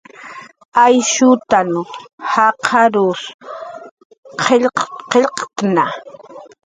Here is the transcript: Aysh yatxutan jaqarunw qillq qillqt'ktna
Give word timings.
Aysh 0.83 1.11
yatxutan 1.25 1.69
jaqarunw 2.31 3.19
qillq 4.43 4.79
qillqt'ktna 5.11 5.85